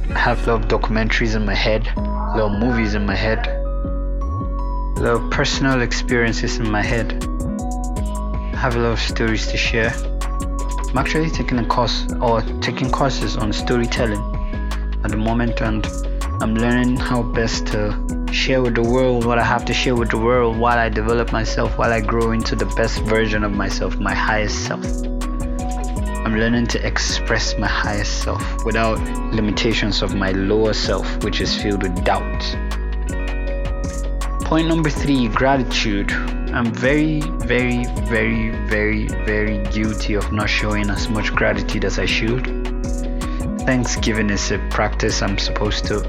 I 0.09 0.19
have 0.19 0.49
a 0.49 0.55
lot 0.55 0.63
of 0.63 0.69
documentaries 0.81 1.37
in 1.37 1.45
my 1.45 1.55
head, 1.55 1.87
of 1.99 2.53
movies 2.53 2.95
in 2.95 3.05
my 3.05 3.15
head, 3.15 3.47
of 5.05 5.31
personal 5.31 5.83
experiences 5.83 6.57
in 6.57 6.71
my 6.71 6.83
head. 6.83 7.13
I 8.55 8.57
have 8.57 8.75
a 8.77 8.79
lot 8.79 8.93
of 8.93 9.01
stories 9.01 9.47
to 9.49 9.59
share. 9.59 9.93
I'm 10.95 10.99
actually 10.99 11.29
taking 11.29 11.59
a 11.59 11.67
course 11.67 12.07
or 12.21 12.41
taking 12.61 12.89
courses 12.89 13.37
on 13.37 13.53
storytelling 13.53 14.23
at 15.03 15.11
the 15.11 15.17
moment, 15.17 15.61
and 15.61 15.85
I'm 16.41 16.55
learning 16.55 16.99
how 16.99 17.21
best 17.21 17.67
to 17.73 18.29
share 18.31 18.63
with 18.63 18.77
the 18.77 18.83
world 18.83 19.27
what 19.27 19.37
I 19.37 19.43
have 19.43 19.65
to 19.65 19.75
share 19.75 19.97
with 19.97 20.11
the 20.11 20.19
world 20.19 20.57
while 20.57 20.79
I 20.79 20.89
develop 20.89 21.33
myself, 21.33 21.77
while 21.79 21.93
I 21.93 22.01
grow 22.01 22.31
into 22.31 22.55
the 22.55 22.67
best 22.77 23.01
version 23.03 23.43
of 23.43 23.51
myself, 23.51 23.97
my 23.97 24.15
highest 24.15 24.67
self. 24.67 24.85
I'm 26.25 26.37
learning 26.37 26.69
to 26.69 26.87
express 26.87 27.59
my 27.59 27.67
highest 27.67 28.23
self 28.23 28.65
without 28.65 29.01
limitations 29.35 30.01
of 30.01 30.15
my 30.15 30.31
lower 30.31 30.75
self, 30.75 31.25
which 31.25 31.41
is 31.41 31.61
filled 31.61 31.83
with 31.83 32.05
doubt. 32.05 32.41
Point 34.45 34.69
number 34.69 34.91
three 34.91 35.27
gratitude. 35.27 36.13
I'm 36.55 36.73
very, 36.73 37.21
very, 37.21 37.85
very, 38.07 38.51
very, 38.69 39.09
very 39.27 39.59
guilty 39.73 40.15
of 40.15 40.31
not 40.31 40.49
showing 40.49 40.89
as 40.89 41.09
much 41.09 41.35
gratitude 41.35 41.85
as 41.85 41.99
I 41.99 42.07
should. 42.07 42.47
Thanksgiving 43.67 44.31
is 44.31 44.53
a 44.53 44.59
practice 44.71 45.21
I'm 45.21 45.37
supposed 45.37 45.85
to 45.87 46.05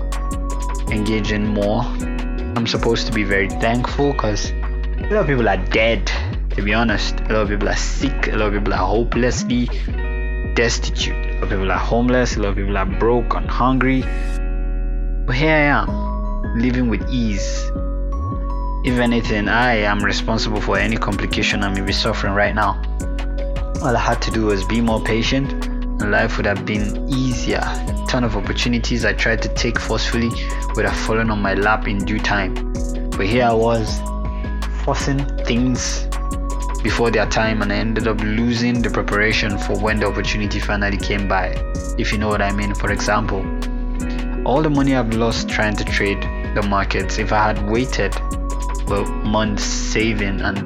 engage 0.92 1.32
in 1.32 1.48
more. 1.48 1.82
I'm 1.82 2.68
supposed 2.68 3.08
to 3.08 3.12
be 3.12 3.24
very 3.24 3.50
thankful 3.50 4.12
because 4.12 4.52
a 4.52 5.10
lot 5.10 5.22
of 5.22 5.25
people 5.25 5.50
are 5.50 5.58
dead, 5.58 6.06
to 6.52 6.62
be 6.62 6.75
honest. 6.75 7.22
A 7.22 7.34
lot 7.34 7.42
of 7.42 7.50
people 7.50 7.68
are 7.68 7.75
sick, 7.75 8.28
a 8.28 8.36
lot 8.36 8.54
of 8.54 8.54
people 8.54 8.75
are 8.75 8.86
hopelessly 8.86 9.66
destitute, 10.54 11.16
a 11.16 11.34
lot 11.34 11.44
of 11.44 11.50
people 11.50 11.72
are 11.72 11.80
homeless, 11.80 12.36
a 12.36 12.42
lot 12.42 12.50
of 12.50 12.56
people 12.58 12.78
are 12.78 12.86
broke 12.86 13.34
and 13.34 13.50
hungry. 13.50 14.02
But 15.25 15.38
here 15.38 15.56
I 15.56 15.82
am, 15.82 16.60
living 16.60 16.88
with 16.88 17.02
ease, 17.10 17.72
if 18.86 19.00
anything, 19.00 19.50
I 19.50 19.77
am 19.77 20.06
responsible 20.06 20.62
for 20.62 20.77
any 20.77 20.96
complication 20.96 21.63
I 21.63 21.74
may 21.74 21.82
be 21.82 21.92
suffering 21.92 22.34
right 22.34 22.54
now. 22.54 22.80
All 23.82 23.98
I 23.98 24.00
had 24.00 24.22
to 24.22 24.32
do 24.32 24.46
was 24.46 24.63
be 24.63 24.80
more 24.80 25.01
patient, 25.01 25.51
and 25.65 26.12
life 26.12 26.38
would 26.38 26.46
have 26.46 26.68
been 26.68 27.10
easier. 27.10 27.63
A 27.63 28.06
ton 28.08 28.24
of 28.24 28.38
opportunities 28.38 29.04
I 29.04 29.13
tried 29.13 29.42
to 29.42 29.50
take 29.50 29.80
forcefully 29.80 30.30
would 30.75 30.86
have 30.86 30.96
fallen 30.96 31.32
on 31.32 31.42
my 31.42 31.56
lap 31.56 31.88
in 31.88 31.98
due 31.98 32.20
time. 32.20 32.54
But 33.10 33.25
here 33.25 33.46
I 33.46 33.54
was, 33.54 34.00
forcing 34.84 35.25
things 35.46 36.06
before 36.84 37.10
their 37.10 37.25
time, 37.25 37.63
and 37.63 37.74
I 37.74 37.77
ended 37.77 38.08
up 38.08 38.20
losing 38.22 38.84
the 38.84 38.92
preparation 38.92 39.58
for 39.58 39.80
when 39.80 40.00
the 40.00 40.06
opportunity 40.06 40.60
finally 40.60 40.98
came 40.98 41.27
by. 41.27 41.56
If 41.98 42.12
you 42.12 42.20
know 42.20 42.27
what 42.27 42.44
I 42.44 42.51
mean, 42.51 42.75
for 42.75 42.92
example, 42.92 43.39
all 44.46 44.62
the 44.62 44.70
money 44.70 44.96
I've 44.96 45.15
lost 45.15 45.50
trying 45.50 45.75
to 45.77 45.84
trade 45.86 46.22
the 46.54 46.62
markets, 46.70 47.18
if 47.18 47.34
I 47.34 47.48
had 47.48 47.68
waited 47.68 48.15
for 48.88 49.06
months 49.06 49.63
saving 49.63 50.42
and 50.42 50.60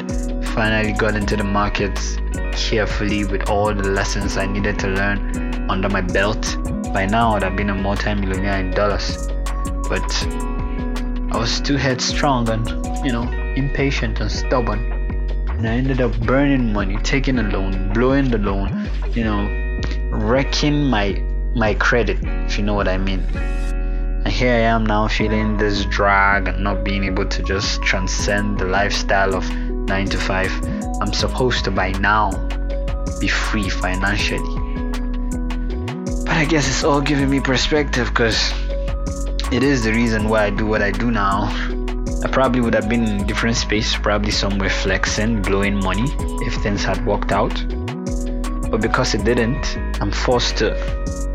finally 0.47 0.93
got 0.93 1.15
into 1.15 1.35
the 1.35 1.43
markets 1.43 2.17
carefully 2.53 3.25
with 3.25 3.49
all 3.49 3.73
the 3.73 3.89
lessons 3.89 4.37
I 4.37 4.45
needed 4.45 4.79
to 4.79 4.87
learn 4.87 5.69
under 5.69 5.89
my 5.89 6.01
belt. 6.01 6.57
By 6.93 7.05
now, 7.05 7.35
I'd 7.35 7.43
have 7.43 7.55
been 7.55 7.69
a 7.69 7.75
multi-millionaire 7.75 8.59
in 8.59 8.71
dollars. 8.71 9.27
But 9.87 10.09
I 11.31 11.37
was 11.37 11.61
too 11.61 11.77
headstrong 11.77 12.49
and, 12.49 12.67
you 13.05 13.11
know, 13.11 13.23
impatient 13.55 14.19
and 14.19 14.31
stubborn. 14.31 14.91
And 15.49 15.67
I 15.67 15.73
ended 15.73 16.01
up 16.01 16.17
burning 16.21 16.73
money, 16.73 16.97
taking 17.03 17.39
a 17.39 17.43
loan, 17.43 17.93
blowing 17.93 18.29
the 18.29 18.37
loan, 18.37 18.89
you 19.11 19.23
know, 19.23 19.47
wrecking 20.11 20.85
my 20.85 21.23
my 21.55 21.73
credit, 21.73 22.19
if 22.21 22.57
you 22.57 22.63
know 22.63 22.73
what 22.73 22.87
I 22.87 22.97
mean. 22.97 23.23
Here 24.39 24.55
I 24.55 24.71
am 24.71 24.85
now 24.85 25.09
feeling 25.09 25.57
this 25.57 25.83
drag 25.83 26.47
and 26.47 26.63
not 26.63 26.85
being 26.85 27.03
able 27.03 27.25
to 27.25 27.43
just 27.43 27.83
transcend 27.83 28.57
the 28.57 28.63
lifestyle 28.63 29.35
of 29.35 29.43
9 29.53 30.05
to 30.07 30.17
5. 30.17 31.01
I'm 31.01 31.11
supposed 31.11 31.65
to 31.65 31.71
by 31.71 31.91
now 31.99 32.31
be 33.19 33.27
free 33.27 33.67
financially. 33.67 34.39
But 36.23 36.37
I 36.37 36.45
guess 36.47 36.69
it's 36.69 36.85
all 36.85 37.01
giving 37.01 37.29
me 37.29 37.41
perspective 37.41 38.07
because 38.07 38.53
it 39.51 39.61
is 39.61 39.83
the 39.83 39.91
reason 39.91 40.29
why 40.29 40.45
I 40.45 40.51
do 40.51 40.65
what 40.65 40.81
I 40.81 40.91
do 40.91 41.11
now. 41.11 41.49
I 42.23 42.29
probably 42.31 42.61
would 42.61 42.75
have 42.75 42.87
been 42.87 43.03
in 43.03 43.19
a 43.19 43.25
different 43.25 43.57
space, 43.57 43.97
probably 43.97 44.31
somewhere 44.31 44.69
flexing, 44.69 45.41
blowing 45.41 45.83
money 45.83 46.15
if 46.47 46.53
things 46.63 46.85
had 46.85 47.05
worked 47.05 47.33
out. 47.33 47.53
But 48.71 48.79
because 48.79 49.13
it 49.15 49.25
didn't, 49.25 49.77
I'm 49.99 50.13
forced 50.13 50.59
to 50.59 51.28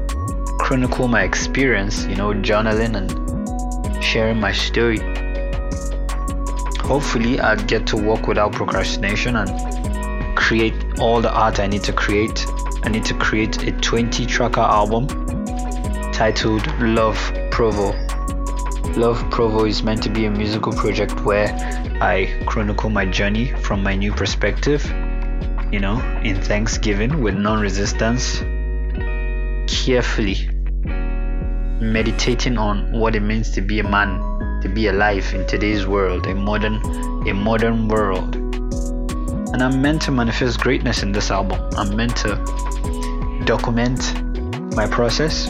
chronicle 0.75 1.07
my 1.07 1.23
experience, 1.23 2.05
you 2.07 2.17
know, 2.17 2.33
journaling 2.33 2.97
and 2.97 4.03
sharing 4.03 4.41
my 4.41 4.51
story. 4.51 4.99
Hopefully, 6.81 7.39
I'll 7.39 7.65
get 7.65 7.87
to 7.89 7.97
work 7.97 8.27
without 8.27 8.51
procrastination 8.51 9.37
and 9.37 10.37
create 10.37 10.75
all 10.99 11.21
the 11.21 11.33
art 11.33 11.61
I 11.61 11.69
need 11.69 11.85
to 11.85 11.93
create. 11.93 12.45
I 12.83 12.89
need 12.89 13.05
to 13.05 13.15
create 13.15 13.63
a 13.63 13.71
20 13.71 14.27
tracker 14.27 14.63
album 14.63 15.07
titled 16.13 16.67
Love 16.81 17.19
Provo. 17.53 17.93
Love 18.97 19.31
Provo 19.31 19.67
is 19.67 19.85
meant 19.85 20.03
to 20.03 20.09
be 20.09 20.25
a 20.25 20.31
musical 20.33 20.73
project 20.73 21.21
where 21.21 21.55
I 22.01 22.43
chronicle 22.47 22.91
my 22.91 23.07
journey 23.07 23.53
from 23.63 23.81
my 23.85 23.95
new 23.95 24.13
perspective, 24.13 24.85
you 25.71 25.79
know, 25.79 26.01
in 26.25 26.43
Thanksgiving 26.43 27.23
with 27.23 27.37
non 27.37 27.61
resistance, 27.61 28.41
carefully 29.69 30.51
meditating 31.93 32.59
on 32.59 32.91
what 32.93 33.15
it 33.15 33.21
means 33.21 33.51
to 33.53 33.61
be 33.61 33.81
a 33.81 33.85
man, 33.85 34.21
to 34.63 34.69
be 34.69 34.89
alive 34.89 35.33
in 35.35 35.47
today's 35.47 35.87
world, 35.87 36.27
a 36.27 36.35
modern, 36.35 36.77
a 37.29 37.35
modern 37.35 37.89
world. 37.89 38.37
And 39.55 39.63
I'm 39.63 39.81
meant 39.81 40.03
to 40.03 40.11
manifest 40.11 40.61
greatness 40.61 41.03
in 41.03 41.13
this 41.13 41.31
album. 41.31 41.61
I'm 41.77 41.95
meant 41.95 42.17
to 42.19 42.37
document 43.45 44.01
my 44.75 44.87
process 44.87 45.49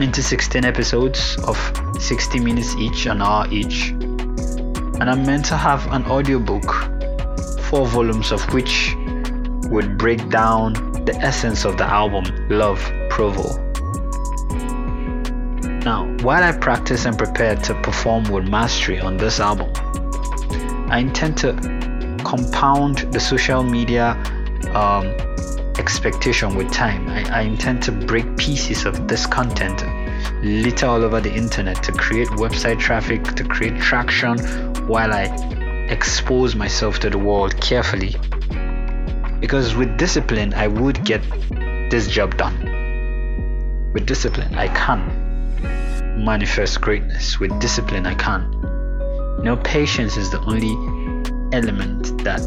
into 0.00 0.22
16 0.22 0.64
episodes 0.64 1.36
of 1.44 1.58
60 1.98 2.40
minutes 2.40 2.74
each, 2.76 3.06
an 3.06 3.20
hour 3.20 3.46
each. 3.50 3.90
And 3.90 5.10
I'm 5.10 5.26
meant 5.26 5.44
to 5.46 5.56
have 5.56 5.86
an 5.92 6.04
audiobook, 6.06 6.72
four 7.64 7.86
volumes 7.86 8.32
of 8.32 8.42
which 8.54 8.94
would 9.70 9.98
break 9.98 10.28
down 10.30 10.72
the 11.04 11.14
essence 11.20 11.64
of 11.64 11.76
the 11.76 11.84
album, 11.84 12.24
Love 12.48 12.80
Provo. 13.10 13.69
Now, 15.90 16.06
while 16.22 16.44
I 16.44 16.52
practice 16.52 17.04
and 17.04 17.18
prepare 17.18 17.56
to 17.56 17.74
perform 17.82 18.22
with 18.30 18.46
mastery 18.48 19.00
on 19.00 19.16
this 19.16 19.40
album, 19.40 19.72
I 20.88 20.98
intend 20.98 21.36
to 21.38 21.52
compound 22.22 22.98
the 23.12 23.18
social 23.18 23.64
media 23.64 24.10
um, 24.72 25.06
expectation 25.80 26.54
with 26.54 26.70
time. 26.70 27.08
I, 27.08 27.38
I 27.38 27.40
intend 27.40 27.82
to 27.82 27.90
break 27.90 28.36
pieces 28.36 28.84
of 28.84 29.08
this 29.08 29.26
content 29.26 29.82
litter 30.44 30.86
all 30.86 31.02
over 31.02 31.20
the 31.20 31.34
internet 31.34 31.82
to 31.82 31.90
create 31.90 32.28
website 32.28 32.78
traffic, 32.78 33.24
to 33.24 33.42
create 33.42 33.76
traction 33.80 34.38
while 34.86 35.12
I 35.12 35.24
expose 35.90 36.54
myself 36.54 37.00
to 37.00 37.10
the 37.10 37.18
world 37.18 37.60
carefully. 37.60 38.14
Because 39.40 39.74
with 39.74 39.96
discipline, 39.96 40.54
I 40.54 40.68
would 40.68 41.04
get 41.04 41.20
this 41.90 42.06
job 42.06 42.36
done. 42.36 43.90
With 43.92 44.06
discipline, 44.06 44.54
I 44.54 44.68
can 44.68 45.29
manifest 46.20 46.80
greatness. 46.80 47.40
With 47.40 47.58
discipline, 47.60 48.06
I 48.06 48.14
can. 48.14 48.52
You 49.38 49.44
know, 49.44 49.56
patience 49.56 50.16
is 50.16 50.30
the 50.30 50.40
only 50.40 50.74
element 51.56 52.22
that 52.24 52.40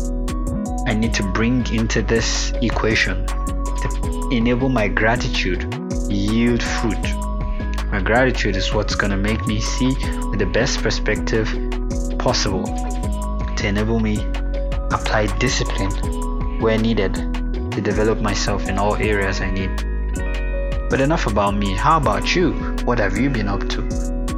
I 0.87 0.93
need 0.93 1.13
to 1.15 1.23
bring 1.23 1.65
into 1.73 2.01
this 2.01 2.51
equation 2.61 3.25
to 3.25 4.29
enable 4.31 4.69
my 4.69 4.87
gratitude 4.87 5.63
yield 6.09 6.61
fruit. 6.61 7.01
My 7.91 8.01
gratitude 8.03 8.55
is 8.55 8.73
what's 8.73 8.95
going 8.95 9.11
to 9.11 9.17
make 9.17 9.45
me 9.45 9.59
see 9.59 9.93
with 10.29 10.39
the 10.39 10.49
best 10.51 10.81
perspective 10.81 11.47
possible 12.19 12.63
to 12.63 13.67
enable 13.67 13.99
me 13.99 14.17
apply 14.91 15.27
discipline 15.39 15.91
where 16.59 16.77
needed 16.77 17.13
to 17.13 17.81
develop 17.81 18.19
myself 18.19 18.67
in 18.69 18.77
all 18.77 18.95
areas 18.95 19.41
I 19.41 19.49
need. 19.51 19.92
But 20.93 21.01
enough 21.01 21.25
about 21.25 21.55
me. 21.55 21.73
How 21.73 21.97
about 21.97 22.35
you? 22.35 22.51
What 22.85 22.99
have 22.99 23.17
you 23.17 23.27
been 23.27 23.47
up 23.47 23.67
to? 23.69 23.81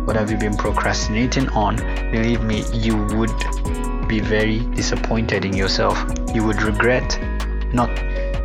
What 0.06 0.16
have 0.16 0.32
you 0.32 0.38
been 0.38 0.56
procrastinating 0.56 1.50
on? 1.50 1.76
Believe 2.12 2.44
me, 2.44 2.64
you 2.72 2.96
would 3.18 4.08
be 4.08 4.22
very 4.22 4.60
disappointed 4.60 5.44
in 5.44 5.52
yourself. 5.54 6.02
You 6.34 6.46
would 6.46 6.62
regret 6.62 7.20
not 7.74 7.94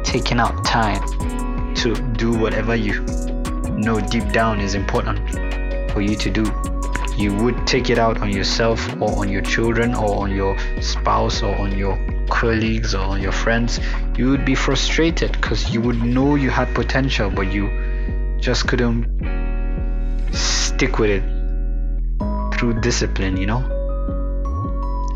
taking 0.02 0.40
out 0.40 0.64
time 0.64 1.00
to 1.76 1.94
do 1.94 2.36
whatever 2.36 2.74
you 2.74 3.00
know 3.78 4.00
deep 4.00 4.28
down 4.32 4.60
is 4.60 4.74
important 4.74 5.20
for 5.92 6.00
you 6.00 6.16
to 6.16 6.30
do. 6.30 6.52
You 7.16 7.32
would 7.36 7.64
take 7.64 7.90
it 7.90 7.98
out 8.00 8.20
on 8.22 8.32
yourself 8.32 8.84
or 9.00 9.20
on 9.20 9.28
your 9.28 9.42
children 9.42 9.94
or 9.94 10.16
on 10.16 10.32
your 10.34 10.58
spouse 10.82 11.44
or 11.44 11.54
on 11.54 11.78
your 11.78 11.96
colleagues 12.28 12.92
or 12.92 13.02
on 13.02 13.22
your 13.22 13.30
friends. 13.30 13.78
You 14.18 14.30
would 14.30 14.44
be 14.44 14.56
frustrated 14.56 15.30
because 15.30 15.72
you 15.72 15.80
would 15.82 16.02
know 16.02 16.34
you 16.34 16.50
had 16.50 16.74
potential, 16.74 17.30
but 17.30 17.52
you 17.52 17.79
just 18.40 18.66
couldn't 18.66 19.04
stick 20.32 20.98
with 20.98 21.10
it 21.10 21.22
through 22.54 22.80
discipline, 22.80 23.36
you 23.36 23.46
know. 23.46 23.58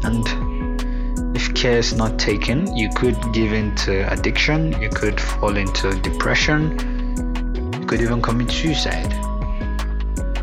And 0.03 1.35
if 1.35 1.55
care 1.55 1.79
is 1.79 1.95
not 1.95 2.19
taken, 2.19 2.77
you 2.77 2.91
could 2.95 3.17
give 3.33 3.53
into 3.53 4.11
addiction, 4.13 4.79
you 4.81 4.91
could 4.91 5.19
fall 5.19 5.57
into 5.57 5.99
depression, 6.01 6.79
you 7.81 7.87
could 7.87 8.03
even 8.03 8.21
commit 8.21 8.51
suicide. 8.51 9.11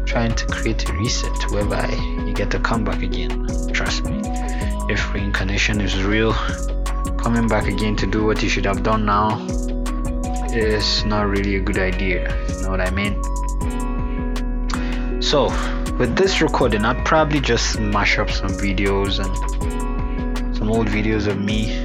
Trying 0.07 0.35
to 0.35 0.45
create 0.47 0.89
a 0.89 0.93
reset 0.93 1.51
whereby 1.51 1.87
you 2.25 2.33
get 2.33 2.49
to 2.51 2.59
come 2.59 2.83
back 2.83 3.03
again. 3.03 3.47
Trust 3.71 4.05
me, 4.05 4.21
if 4.89 5.13
reincarnation 5.13 5.79
is 5.81 6.03
real, 6.03 6.33
coming 7.17 7.47
back 7.47 7.67
again 7.67 7.95
to 7.97 8.07
do 8.07 8.25
what 8.25 8.41
you 8.41 8.49
should 8.49 8.65
have 8.65 8.81
done 8.81 9.05
now 9.05 9.37
is 10.53 11.05
not 11.05 11.27
really 11.27 11.55
a 11.55 11.59
good 11.59 11.77
idea. 11.77 12.29
You 12.49 12.63
know 12.63 12.69
what 12.69 12.81
I 12.81 12.89
mean? 12.91 13.21
So, 15.21 15.45
with 15.97 16.15
this 16.17 16.41
recording, 16.41 16.83
I'd 16.83 17.05
probably 17.05 17.39
just 17.39 17.79
mash 17.79 18.17
up 18.17 18.29
some 18.29 18.49
videos 18.49 19.19
and 19.23 20.55
some 20.55 20.69
old 20.69 20.87
videos 20.87 21.27
of 21.27 21.39
me 21.39 21.83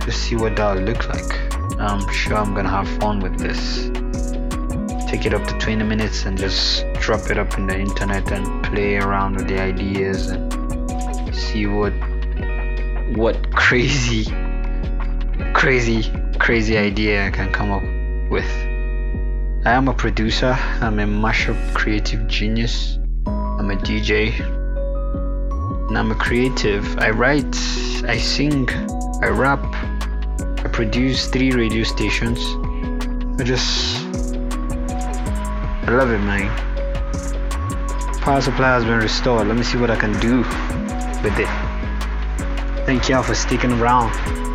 to 0.00 0.12
see 0.12 0.36
what 0.36 0.56
that'll 0.56 0.82
look 0.82 1.08
like. 1.08 1.80
I'm 1.80 2.06
sure 2.12 2.36
I'm 2.36 2.54
gonna 2.54 2.68
have 2.68 2.88
fun 2.98 3.20
with 3.20 3.38
this. 3.38 3.90
Take 5.10 5.26
it 5.26 5.32
up 5.32 5.46
to 5.46 5.58
20 5.58 5.84
minutes 5.84 6.24
and 6.24 6.36
just 6.36 6.84
drop 6.94 7.30
it 7.30 7.38
up 7.38 7.56
in 7.56 7.66
the 7.66 7.78
internet 7.78 8.30
and 8.32 8.64
play 8.64 8.96
around 8.96 9.36
with 9.36 9.48
the 9.48 9.60
ideas 9.60 10.28
and 10.28 11.34
see 11.34 11.66
what 11.66 11.92
what 13.16 13.50
crazy 13.54 14.24
crazy 15.54 16.02
crazy 16.36 16.76
idea 16.76 17.26
I 17.26 17.30
can 17.30 17.52
come 17.52 17.70
up 17.70 17.82
with. 18.30 18.50
I 19.66 19.72
am 19.72 19.88
a 19.88 19.94
producer, 19.94 20.52
I'm 20.80 20.98
a 21.00 21.04
mashup 21.04 21.74
creative 21.74 22.28
genius, 22.28 22.98
I'm 23.26 23.70
a 23.70 23.76
DJ, 23.76 24.38
and 25.88 25.98
I'm 25.98 26.10
a 26.10 26.14
creative. 26.14 26.98
I 26.98 27.10
write, 27.10 27.56
I 28.06 28.18
sing, 28.18 28.68
I 29.22 29.28
rap, 29.28 29.64
I 30.64 30.68
produce 30.72 31.26
three 31.28 31.52
radio 31.52 31.84
stations. 31.84 32.38
I 33.40 33.44
just, 33.44 34.04
I 35.86 35.90
love 35.90 36.10
it, 36.10 36.18
man. 36.18 36.48
Power 38.20 38.40
supply 38.40 38.68
has 38.68 38.84
been 38.84 38.98
restored. 38.98 39.46
Let 39.48 39.56
me 39.56 39.62
see 39.62 39.78
what 39.78 39.90
I 39.90 39.96
can 39.96 40.12
do 40.20 40.38
with 41.22 41.38
it. 41.38 41.48
Thank 42.86 43.08
y'all 43.08 43.22
for 43.22 43.34
sticking 43.34 43.72
around. 43.72 44.45